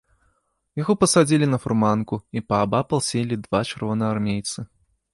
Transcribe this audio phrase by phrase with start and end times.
[0.81, 4.71] Яго пасадзілі на фурманку, і паабапал селі два чырвонаармейцы.